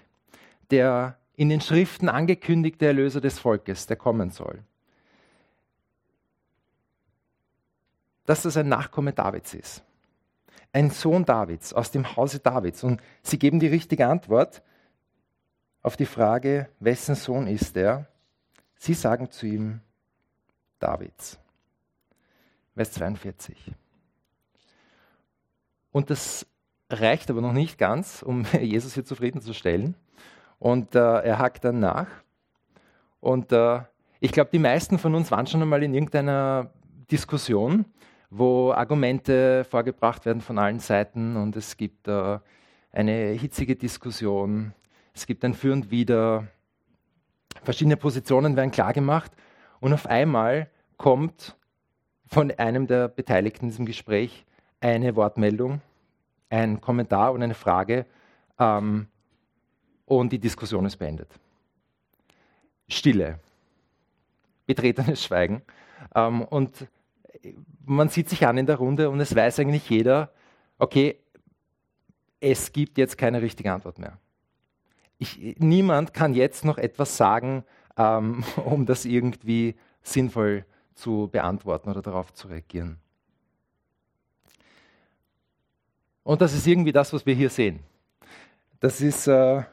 [0.71, 4.63] der in den Schriften angekündigte Erlöser des Volkes, der kommen soll,
[8.25, 9.83] dass das ein Nachkomme Davids ist.
[10.73, 12.83] Ein Sohn Davids aus dem Hause Davids.
[12.83, 14.61] Und sie geben die richtige Antwort
[15.81, 18.07] auf die Frage, wessen Sohn ist er?
[18.75, 19.81] Sie sagen zu ihm,
[20.79, 21.39] Davids.
[22.75, 23.71] Vers 42.
[25.91, 26.45] Und das
[26.89, 29.95] reicht aber noch nicht ganz, um Jesus hier zufriedenzustellen.
[30.59, 32.07] Und äh, er hakt dann nach.
[33.19, 33.79] Und äh,
[34.19, 36.71] ich glaube, die meisten von uns waren schon einmal in irgendeiner
[37.11, 37.85] Diskussion,
[38.29, 42.39] wo Argumente vorgebracht werden von allen Seiten und es gibt äh,
[42.91, 44.73] eine hitzige Diskussion,
[45.13, 46.47] es gibt ein Für und Wider,
[47.63, 49.31] verschiedene Positionen werden klargemacht
[49.79, 51.55] und auf einmal kommt
[52.25, 54.45] von einem der Beteiligten in diesem Gespräch
[54.79, 55.81] eine Wortmeldung,
[56.49, 58.05] ein Kommentar und eine Frage
[58.59, 59.07] ähm,
[60.05, 61.29] und die Diskussion ist beendet.
[62.87, 63.39] Stille,
[64.65, 65.61] betretenes Schweigen
[66.13, 66.87] ähm, und
[67.85, 70.31] man sieht sich an in der Runde und es weiß eigentlich jeder,
[70.77, 71.19] okay,
[72.39, 74.17] es gibt jetzt keine richtige Antwort mehr.
[75.17, 77.63] Ich, niemand kann jetzt noch etwas sagen,
[77.97, 82.97] ähm, um das irgendwie sinnvoll zu beantworten oder darauf zu reagieren.
[86.23, 87.81] Und das ist irgendwie das, was wir hier sehen.
[88.79, 89.63] Das ist, äh,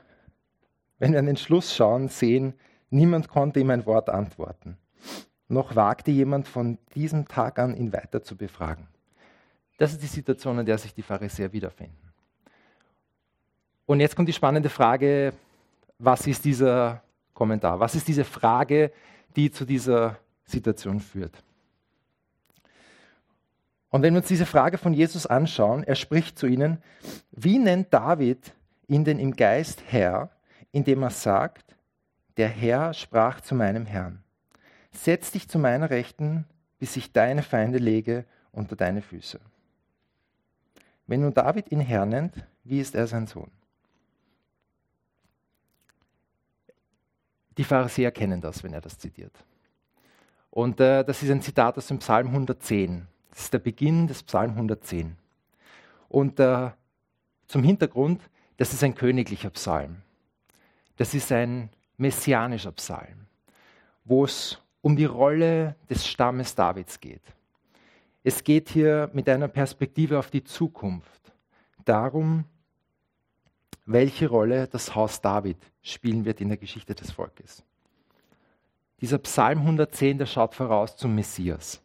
[1.03, 2.55] wenn wir an den Schluss schauen, sehen,
[2.91, 4.79] niemand konnte ihm ein Wort antworten.
[5.49, 8.87] Noch wagte jemand von diesem Tag an, ihn weiter zu befragen.
[9.79, 12.13] Das ist die Situation, in der sich die Pharisäer wiederfinden.
[13.85, 15.33] Und jetzt kommt die spannende Frage,
[15.99, 17.03] was ist dieser
[17.35, 17.81] Kommentar?
[17.81, 18.93] Was ist diese Frage,
[19.35, 21.35] die zu dieser Situation führt?
[23.91, 26.81] Und wenn wir uns diese Frage von Jesus anschauen, er spricht zu ihnen,
[27.33, 28.53] wie nennt David
[28.87, 30.31] ihn denn im Geist Herr,
[30.73, 31.77] indem er sagt,
[32.37, 34.23] der Herr sprach zu meinem Herrn,
[34.91, 36.47] setz dich zu meiner Rechten,
[36.79, 39.39] bis ich deine Feinde lege unter deine Füße.
[41.07, 43.51] Wenn nun David ihn Herr nennt, wie ist er sein Sohn?
[47.59, 49.33] Die Pharisäer kennen das, wenn er das zitiert.
[50.51, 53.07] Und äh, das ist ein Zitat aus dem Psalm 110.
[53.31, 55.17] Das ist der Beginn des Psalm 110.
[56.09, 56.71] Und äh,
[57.47, 58.23] zum Hintergrund,
[58.57, 60.03] das ist ein königlicher Psalm.
[60.97, 63.27] Das ist ein messianischer Psalm,
[64.05, 67.23] wo es um die Rolle des Stammes Davids geht.
[68.25, 71.33] Es geht hier mit einer Perspektive auf die Zukunft
[71.85, 72.45] darum,
[73.85, 77.65] welche Rolle das Haus David spielen wird in der Geschichte des Volkes.
[79.01, 81.83] Dieser Psalm 110, der schaut voraus zum Messias.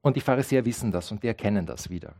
[0.00, 2.14] Und die Pharisäer wissen das und die erkennen das wieder.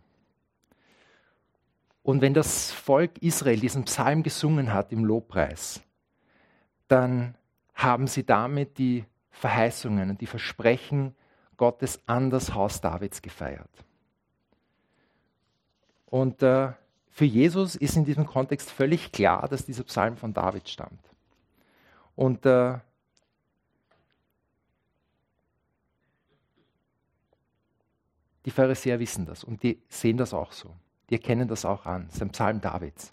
[2.06, 5.80] Und wenn das Volk Israel diesen Psalm gesungen hat im Lobpreis,
[6.86, 7.34] dann
[7.74, 11.16] haben sie damit die Verheißungen und die Versprechen
[11.56, 13.84] Gottes an das Haus Davids gefeiert.
[16.04, 16.74] Und äh,
[17.10, 21.10] für Jesus ist in diesem Kontext völlig klar, dass dieser Psalm von David stammt.
[22.14, 22.78] Und äh,
[28.44, 30.72] die Pharisäer wissen das und die sehen das auch so.
[31.10, 32.06] Die erkennen das auch an.
[32.08, 33.10] Es ist ein Psalm Davids.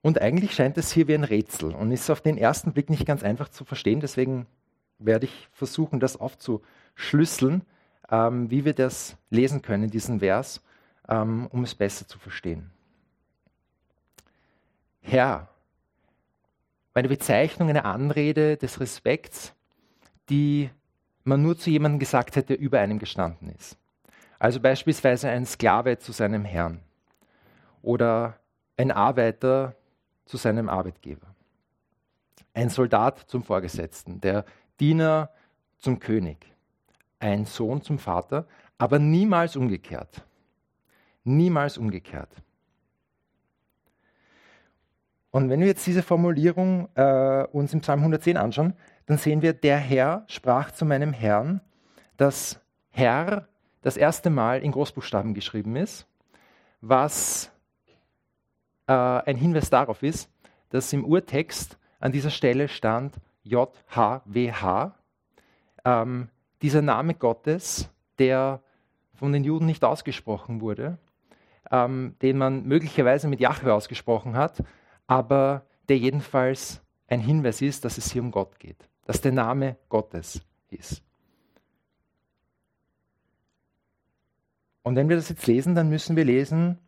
[0.00, 3.04] Und eigentlich scheint es hier wie ein Rätsel und ist auf den ersten Blick nicht
[3.04, 4.00] ganz einfach zu verstehen.
[4.00, 4.46] Deswegen
[4.98, 7.62] werde ich versuchen, das aufzuschlüsseln,
[8.10, 10.62] ähm, wie wir das lesen können, diesen Vers
[11.08, 12.70] ähm, um es besser zu verstehen.
[15.00, 15.48] Herr,
[16.94, 19.54] eine Bezeichnung, eine Anrede des Respekts,
[20.28, 20.70] die
[21.24, 23.78] man nur zu jemandem gesagt hätte, der über einem gestanden ist.
[24.38, 26.80] Also beispielsweise ein Sklave zu seinem Herrn
[27.82, 28.38] oder
[28.76, 29.74] ein Arbeiter
[30.24, 31.26] zu seinem Arbeitgeber.
[32.54, 34.44] Ein Soldat zum Vorgesetzten, der
[34.78, 35.30] Diener
[35.78, 36.38] zum König,
[37.18, 38.46] ein Sohn zum Vater,
[38.78, 40.24] aber niemals umgekehrt.
[41.24, 42.30] Niemals umgekehrt.
[45.30, 48.74] Und wenn wir jetzt diese Formulierung äh, uns im Psalm 110 anschauen,
[49.06, 51.60] dann sehen wir, der Herr sprach zu meinem Herrn,
[52.16, 53.46] dass Herr
[53.82, 56.06] das erste Mal in Großbuchstaben geschrieben ist,
[56.80, 57.50] was
[58.86, 60.30] äh, ein Hinweis darauf ist,
[60.70, 64.94] dass im Urtext an dieser Stelle stand JHWH,
[65.84, 66.28] ähm,
[66.62, 67.88] dieser Name Gottes,
[68.18, 68.60] der
[69.14, 70.98] von den Juden nicht ausgesprochen wurde,
[71.70, 74.62] ähm, den man möglicherweise mit Jahwe ausgesprochen hat,
[75.06, 79.76] aber der jedenfalls ein Hinweis ist, dass es hier um Gott geht, dass der Name
[79.88, 81.02] Gottes ist.
[84.88, 86.78] Und wenn wir das jetzt lesen, dann müssen wir lesen,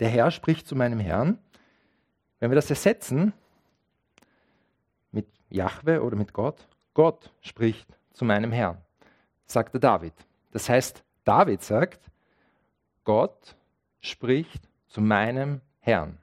[0.00, 1.38] der Herr spricht zu meinem Herrn.
[2.40, 3.32] Wenn wir das ersetzen
[5.12, 8.78] mit Jahwe oder mit Gott, Gott spricht zu meinem Herrn,
[9.46, 10.14] sagte David.
[10.50, 12.00] Das heißt, David sagt,
[13.04, 13.54] Gott
[14.00, 16.18] spricht zu meinem Herrn.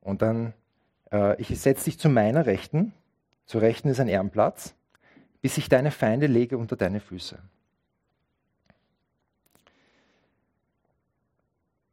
[0.00, 0.52] Und dann,
[1.12, 2.92] äh, ich setze dich zu meiner Rechten,
[3.44, 4.75] zur Rechten ist ein Ehrenplatz,
[5.46, 7.38] bis ich deine Feinde lege unter deine Füße.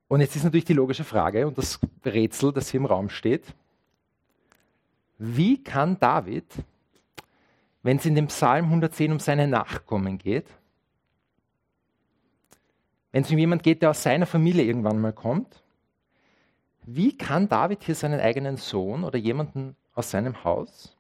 [0.08, 3.54] Und jetzt ist natürlich die logische Frage und das Rätsel, das hier im Raum steht.
[5.20, 6.48] Wie kann David,
[7.84, 10.48] wenn es in dem Psalm 110 um seine Nachkommen geht,
[13.12, 15.62] wenn es um jemanden geht, der aus seiner Familie irgendwann mal kommt,
[16.88, 20.98] wie kann David hier seinen eigenen Sohn oder jemanden aus seinem Haus,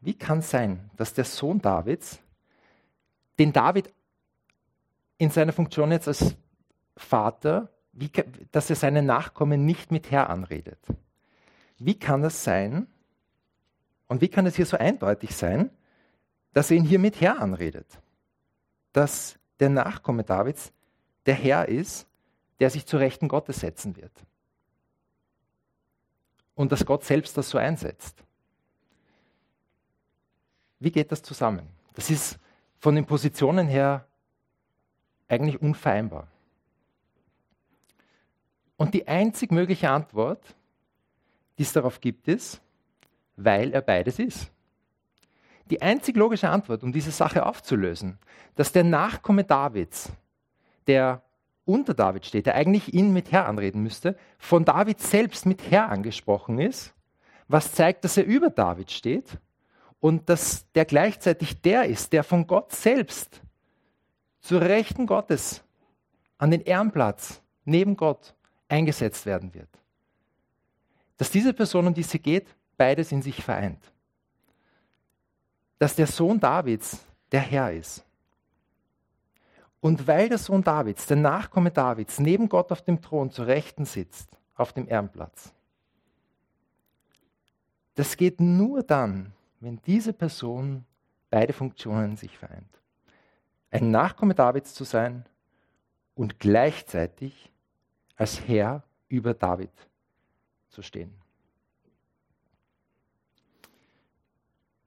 [0.00, 2.20] wie kann es sein, dass der Sohn Davids,
[3.38, 3.92] den David
[5.18, 6.36] in seiner Funktion jetzt als
[6.96, 8.10] Vater, wie,
[8.52, 10.78] dass er seine Nachkommen nicht mit Herr anredet?
[11.78, 12.86] Wie kann es sein,
[14.08, 15.70] und wie kann es hier so eindeutig sein,
[16.52, 17.86] dass er ihn hier mit Herr anredet?
[18.92, 20.72] Dass der Nachkomme Davids
[21.26, 22.06] der Herr ist,
[22.60, 24.12] der sich zu Rechten Gottes setzen wird.
[26.54, 28.22] Und dass Gott selbst das so einsetzt.
[30.78, 31.68] Wie geht das zusammen?
[31.94, 32.38] Das ist
[32.78, 34.06] von den Positionen her
[35.28, 36.28] eigentlich unvereinbar.
[38.76, 40.54] Und die einzig mögliche Antwort,
[41.58, 42.60] die es darauf gibt, ist,
[43.36, 44.50] weil er beides ist.
[45.70, 48.18] Die einzig logische Antwort, um diese Sache aufzulösen,
[48.54, 50.12] dass der Nachkomme Davids,
[50.86, 51.22] der
[51.64, 55.88] unter David steht, der eigentlich ihn mit Herr anreden müsste, von David selbst mit Herr
[55.88, 56.94] angesprochen ist,
[57.48, 59.38] was zeigt, dass er über David steht
[60.00, 63.40] und dass der gleichzeitig der ist, der von Gott selbst
[64.40, 65.64] zur Rechten Gottes
[66.38, 68.34] an den Ehrenplatz neben Gott
[68.68, 69.68] eingesetzt werden wird.
[71.16, 73.80] Dass diese Person, um die sie geht, beides in sich vereint.
[75.78, 78.04] Dass der Sohn Davids der Herr ist.
[79.80, 83.84] Und weil der Sohn Davids, der Nachkomme Davids, neben Gott auf dem Thron zur Rechten
[83.84, 85.52] sitzt, auf dem Ehrenplatz,
[87.94, 90.84] das geht nur dann, wenn diese Person
[91.30, 92.80] beide Funktionen in sich vereint.
[93.70, 95.24] Ein Nachkomme Davids zu sein
[96.14, 97.50] und gleichzeitig
[98.16, 99.70] als Herr über David
[100.70, 101.12] zu stehen.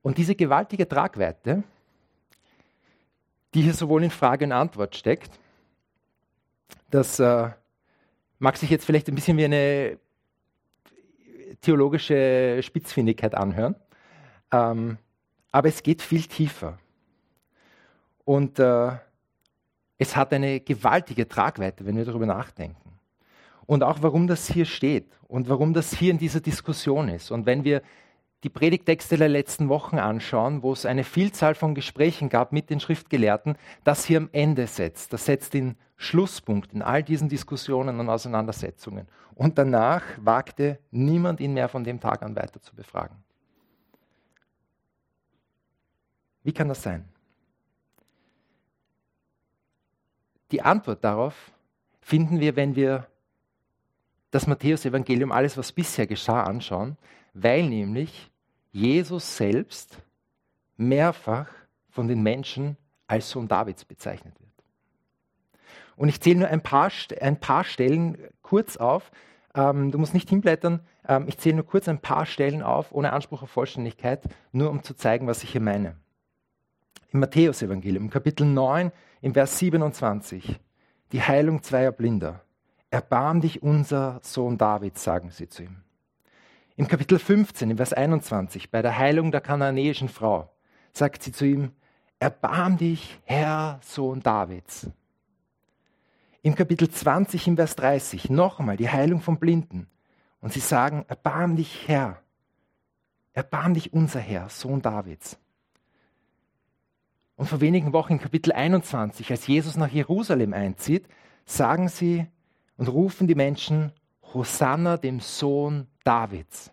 [0.01, 1.63] Und diese gewaltige Tragweite,
[3.53, 5.39] die hier sowohl in Frage und Antwort steckt,
[6.89, 7.49] das äh,
[8.39, 9.99] mag sich jetzt vielleicht ein bisschen wie eine
[11.61, 13.75] theologische Spitzfindigkeit anhören,
[14.51, 14.97] ähm,
[15.51, 16.77] aber es geht viel tiefer.
[18.25, 18.91] Und äh,
[19.97, 22.99] es hat eine gewaltige Tragweite, wenn wir darüber nachdenken.
[23.65, 27.31] Und auch warum das hier steht und warum das hier in dieser Diskussion ist.
[27.31, 27.81] Und wenn wir
[28.43, 32.79] die Predigtexte der letzten Wochen anschauen, wo es eine Vielzahl von Gesprächen gab mit den
[32.79, 35.11] Schriftgelehrten, das hier am Ende setzt.
[35.11, 39.07] Das setzt den Schlusspunkt in all diesen Diskussionen und Auseinandersetzungen.
[39.35, 43.17] Und danach wagte niemand ihn mehr von dem Tag an weiter zu befragen.
[46.43, 47.05] Wie kann das sein?
[50.51, 51.51] Die Antwort darauf
[52.01, 53.07] finden wir, wenn wir
[54.31, 56.97] das Matthäusevangelium, alles, was bisher geschah, anschauen,
[57.33, 58.31] weil nämlich
[58.71, 59.97] Jesus selbst
[60.77, 61.49] mehrfach
[61.89, 64.49] von den Menschen als Sohn Davids bezeichnet wird.
[65.95, 69.11] Und ich zähle nur ein paar, ein paar Stellen kurz auf.
[69.53, 70.79] Ähm, du musst nicht hinblättern.
[71.07, 74.83] Ähm, ich zähle nur kurz ein paar Stellen auf, ohne Anspruch auf Vollständigkeit, nur um
[74.83, 75.97] zu zeigen, was ich hier meine.
[77.11, 78.91] Im Matthäusevangelium, Kapitel 9,
[79.21, 80.59] im Vers 27,
[81.11, 82.41] die Heilung zweier Blinder.
[82.91, 85.77] Erbarm dich unser Sohn David, sagen sie zu ihm.
[86.75, 90.51] Im Kapitel 15, im Vers 21, bei der Heilung der kananäischen Frau,
[90.93, 91.71] sagt sie zu ihm,
[92.19, 94.87] Erbarm dich, Herr, Sohn Davids.
[96.43, 99.87] Im Kapitel 20, im Vers 30, noch einmal die Heilung von Blinden.
[100.41, 102.21] Und sie sagen, Erbarm dich, Herr.
[103.33, 105.39] Erbarm dich, unser Herr, Sohn Davids.
[107.39, 111.07] Und vor wenigen Wochen in Kapitel 21, als Jesus nach Jerusalem einzieht,
[111.45, 112.27] sagen sie
[112.75, 113.93] und rufen die Menschen
[114.33, 116.69] Hosanna dem Sohn Davids.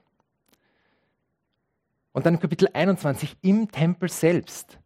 [2.11, 4.81] Und dann in Kapitel 21 im Tempel selbst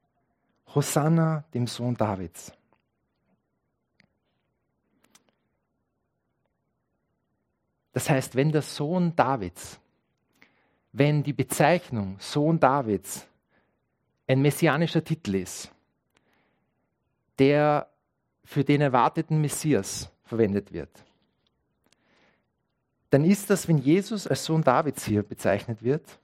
[0.75, 2.53] Hosanna dem Sohn Davids.
[7.93, 9.81] Das heißt, wenn der Sohn Davids,
[10.93, 13.30] wenn die Bezeichnung Sohn Davids
[14.31, 15.73] ein messianischer Titel ist,
[17.39, 17.89] der
[18.45, 20.91] für den erwarteten Messias verwendet wird,
[23.11, 26.19] dann ist das, wenn Jesus als Sohn Davids hier bezeichnet wird,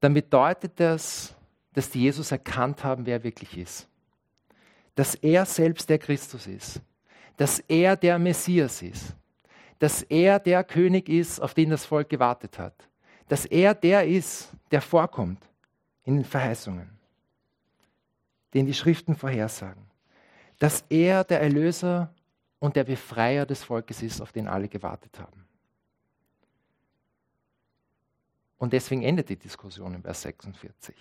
[0.00, 1.34] dann bedeutet das,
[1.72, 3.88] dass die Jesus erkannt haben, wer er wirklich ist.
[4.96, 6.82] Dass er selbst der Christus ist.
[7.38, 9.14] Dass er der Messias ist
[9.80, 12.88] dass er der König ist, auf den das Volk gewartet hat.
[13.28, 15.46] Dass er der ist, der vorkommt
[16.04, 16.88] in den Verheißungen,
[18.52, 19.84] den die Schriften vorhersagen.
[20.58, 22.14] Dass er der Erlöser
[22.60, 25.44] und der Befreier des Volkes ist, auf den alle gewartet haben.
[28.58, 30.94] Und deswegen endet die Diskussion in Vers 46.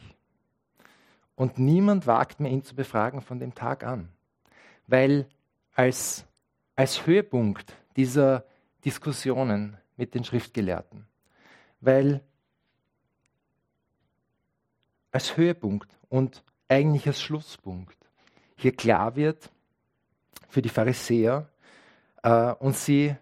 [1.36, 4.10] Und niemand wagt mehr, ihn zu befragen von dem Tag an.
[4.88, 5.28] Weil
[5.74, 6.26] als,
[6.76, 8.46] als Höhepunkt dieser
[8.84, 11.08] Diskussionen mit den Schriftgelehrten,
[11.80, 12.22] weil
[15.14, 17.98] als Höhepunkt und eigentlich als Schlusspunkt
[18.58, 19.50] hier klar wird
[20.50, 21.50] für die Pharisäer
[22.24, 23.16] äh, und sie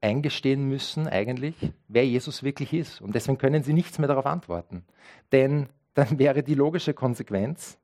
[0.00, 1.54] eingestehen müssen eigentlich,
[1.88, 3.00] wer Jesus wirklich ist.
[3.00, 4.84] Und deswegen können sie nichts mehr darauf antworten.
[5.32, 7.78] Denn dann wäre die logische Konsequenz,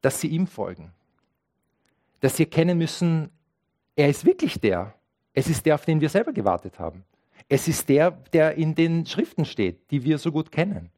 [0.00, 0.92] dass sie ihm folgen.
[2.20, 3.30] Dass sie erkennen müssen,
[3.94, 4.94] er ist wirklich der,
[5.32, 7.04] es ist der, auf den wir selber gewartet haben.
[7.48, 10.90] Es ist der, der in den Schriften steht, die wir so gut kennen.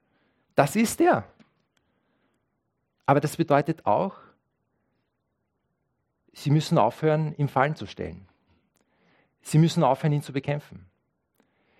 [0.54, 1.24] Das ist der.
[3.06, 4.16] Aber das bedeutet auch,
[6.32, 8.26] Sie müssen aufhören, ihm Fallen zu stellen.
[9.42, 10.86] Sie müssen aufhören, ihn zu bekämpfen.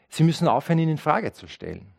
[0.09, 1.95] Sie müssen aufhören, ihn in Frage zu stellen.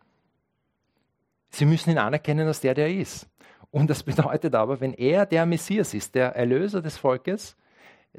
[1.50, 3.28] Sie müssen ihn anerkennen als der, der er ist.
[3.72, 7.56] Und das bedeutet aber, wenn er der Messias ist, der Erlöser des Volkes,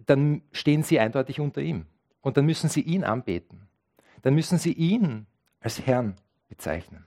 [0.07, 1.87] dann stehen sie eindeutig unter ihm.
[2.21, 3.69] Und dann müssen sie ihn anbeten.
[4.23, 5.27] Dann müssen sie ihn
[5.61, 6.17] als Herrn
[6.49, 7.07] bezeichnen.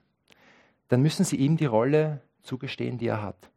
[0.88, 3.50] Dann müssen sie ihm die Rolle zugestehen, die er hat.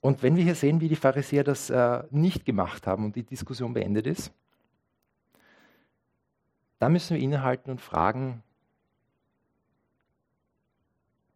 [0.00, 3.22] Und wenn wir hier sehen, wie die Pharisäer das äh, nicht gemacht haben und die
[3.22, 4.32] Diskussion beendet ist,
[6.80, 8.42] dann müssen wir innehalten und fragen,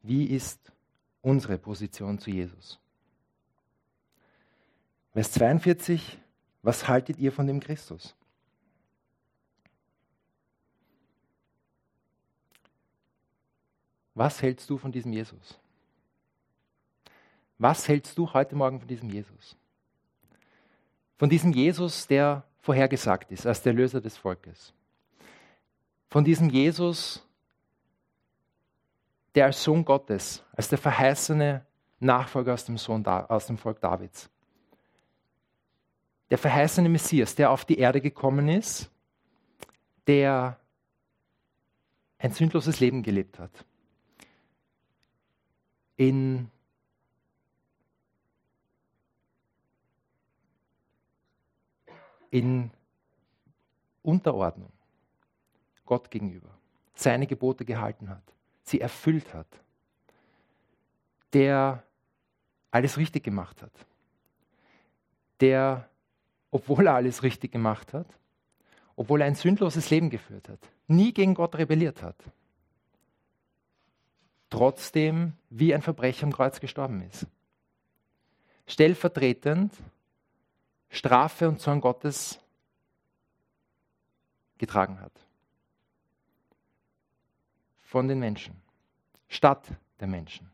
[0.02, 0.72] wie ist
[1.22, 2.80] unsere Position zu Jesus?
[5.12, 6.18] Vers 42,
[6.62, 8.16] was haltet ihr von dem Christus?
[14.16, 15.60] Was hältst du von diesem Jesus?
[17.58, 19.56] Was hältst du heute Morgen von diesem Jesus?
[21.16, 24.74] Von diesem Jesus, der vorhergesagt ist als der Löser des Volkes.
[26.08, 27.24] Von diesem Jesus,
[29.36, 31.64] der als Sohn Gottes, als der verheißene
[32.00, 34.28] Nachfolger aus dem, Sohn, aus dem Volk Davids
[36.30, 38.90] der verheißene Messias, der auf die Erde gekommen ist,
[40.06, 40.58] der
[42.18, 43.64] ein sündloses Leben gelebt hat.
[45.96, 46.50] In
[52.30, 52.70] in
[54.02, 54.72] Unterordnung
[55.84, 56.50] Gott gegenüber,
[56.94, 58.22] seine Gebote gehalten hat,
[58.62, 59.46] sie erfüllt hat,
[61.32, 61.82] der
[62.70, 63.72] alles richtig gemacht hat,
[65.40, 65.88] der
[66.50, 68.06] obwohl er alles richtig gemacht hat,
[68.96, 72.16] obwohl er ein sündloses Leben geführt hat, nie gegen Gott rebelliert hat,
[74.50, 77.26] trotzdem wie ein Verbrecher am Kreuz gestorben ist.
[78.66, 79.72] Stellvertretend
[80.88, 82.38] Strafe und Zorn Gottes
[84.58, 85.12] getragen hat.
[87.78, 88.60] Von den Menschen,
[89.28, 89.66] statt
[90.00, 90.50] der Menschen.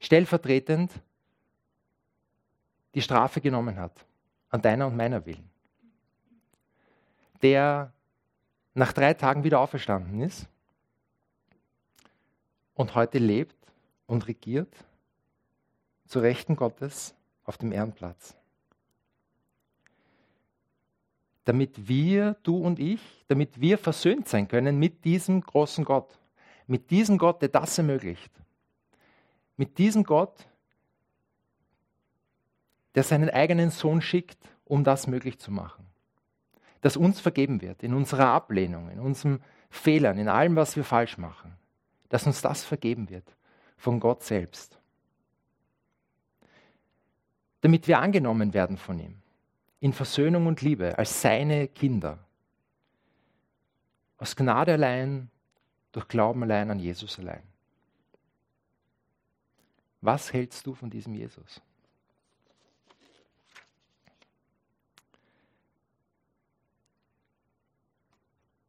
[0.00, 0.92] Stellvertretend
[2.94, 4.04] die Strafe genommen hat
[4.48, 5.48] an deiner und meiner Willen.
[7.42, 7.92] Der
[8.74, 10.48] nach drei Tagen wieder auferstanden ist
[12.80, 13.54] und heute lebt
[14.06, 14.74] und regiert
[16.06, 17.14] zu Rechten Gottes
[17.44, 18.34] auf dem Ehrenplatz.
[21.44, 26.18] Damit wir, du und ich, damit wir versöhnt sein können mit diesem großen Gott,
[26.66, 28.32] mit diesem Gott, der das ermöglicht,
[29.58, 30.46] mit diesem Gott,
[32.94, 35.84] der seinen eigenen Sohn schickt, um das möglich zu machen.
[36.80, 41.18] Dass uns vergeben wird in unserer Ablehnung, in unserem Fehlern, in allem, was wir falsch
[41.18, 41.59] machen,
[42.10, 43.34] dass uns das vergeben wird
[43.78, 44.78] von Gott selbst.
[47.62, 49.22] Damit wir angenommen werden von ihm,
[49.80, 52.18] in Versöhnung und Liebe, als seine Kinder.
[54.18, 55.30] Aus Gnade allein,
[55.92, 57.42] durch Glauben allein an Jesus allein.
[60.02, 61.62] Was hältst du von diesem Jesus?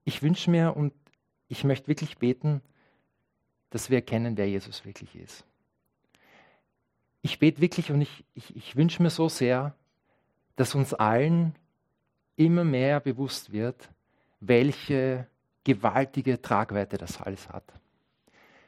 [0.04, 0.94] Ich wünsche mir und
[1.48, 2.62] ich möchte wirklich beten,
[3.72, 5.46] dass wir erkennen, wer Jesus wirklich ist.
[7.24, 9.76] Ich bete wirklich und ich, ich, ich wünsche mir so sehr,
[10.56, 11.56] dass uns allen
[12.36, 13.90] immer mehr bewusst wird,
[14.40, 15.28] welche
[15.64, 17.64] gewaltige Tragweite das alles hat.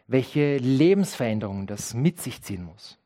[0.08, 3.00] Welche Lebensveränderung das mit sich ziehen muss,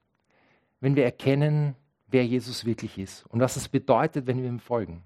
[0.79, 1.75] wenn wir erkennen,
[2.07, 5.03] wer Jesus wirklich ist und was es bedeutet, wenn wir ihm folgen.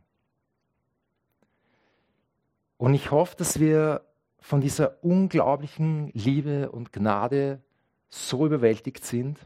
[2.77, 4.01] Und ich hoffe, dass wir
[4.41, 7.61] von dieser unglaublichen Liebe und Gnade
[8.09, 9.39] so überwältigt sind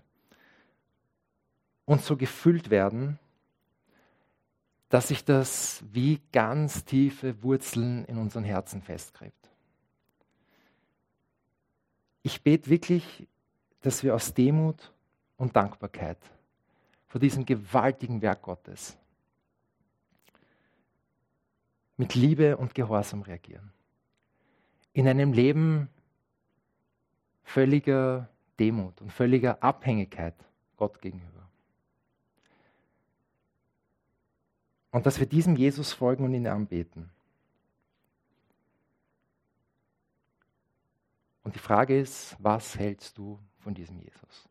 [1.83, 3.19] und so gefüllt werden,
[4.89, 9.49] dass sich das wie ganz tiefe Wurzeln in unseren Herzen festgräbt.
[12.23, 13.27] Ich bete wirklich,
[13.81, 14.91] dass wir aus Demut
[15.37, 16.17] und Dankbarkeit
[17.07, 18.97] vor diesem gewaltigen Werk Gottes
[21.97, 23.74] mit Liebe und Gehorsam reagieren.
[24.95, 25.89] In einem Leben
[27.43, 30.33] völliger Demut und völliger Abhängigkeit
[30.77, 31.49] Gott gegenüber.
[34.91, 37.09] Und dass wir diesem Jesus folgen und ihn anbeten.
[41.43, 44.47] Und die Frage ist, was hältst du von diesem Jesus?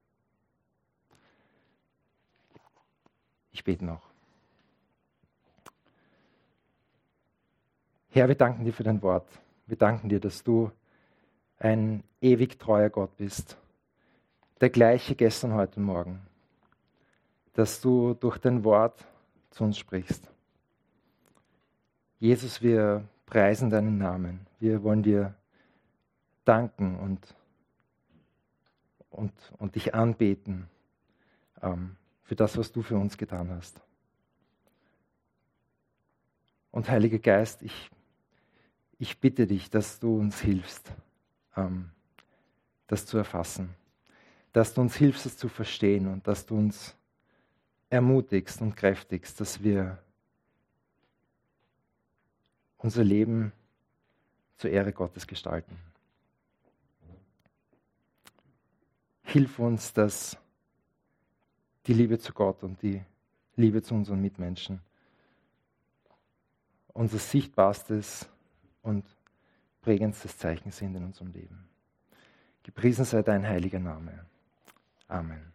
[3.50, 4.10] Ich bete noch.
[8.10, 9.26] Herr, wir danken dir für dein Wort.
[9.66, 10.70] Wir danken dir, dass du
[11.58, 13.56] ein ewig treuer Gott bist.
[14.60, 16.26] Der gleiche gestern, heute und morgen.
[17.54, 19.06] Dass du durch dein Wort
[19.50, 20.30] zu uns sprichst.
[22.18, 24.46] Jesus, wir preisen deinen Namen.
[24.58, 25.34] Wir wollen dir
[26.44, 27.34] danken und,
[29.10, 30.68] und, und dich anbeten
[31.62, 33.80] ähm, für das, was du für uns getan hast.
[36.70, 37.90] Und Heiliger Geist, ich
[38.98, 40.92] ich bitte dich, dass du uns hilfst,
[41.56, 41.90] ähm,
[42.86, 43.74] das zu erfassen,
[44.52, 46.94] dass du uns hilfst, es zu verstehen und dass du uns
[47.90, 49.98] ermutigst und kräftigst, dass wir
[52.78, 53.52] unser Leben
[54.56, 55.76] zur Ehre Gottes gestalten.
[59.22, 60.36] Hilf uns, dass
[61.86, 63.02] die Liebe zu Gott und die
[63.56, 64.80] Liebe zu unseren Mitmenschen
[66.94, 68.28] unser sichtbarstes
[68.84, 69.04] und
[69.82, 71.68] prägendstes Zeichen sind in unserem Leben.
[72.62, 74.24] Gepriesen sei dein heiliger Name.
[75.08, 75.53] Amen.